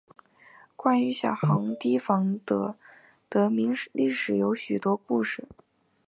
[0.75, 1.47] 关于小孩
[1.79, 2.75] 堤防的
[3.29, 5.47] 得名历史有许多故事。